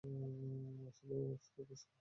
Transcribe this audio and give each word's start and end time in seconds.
আসলে, 0.87 1.15
উষ্কখুষ্ক। 1.33 1.87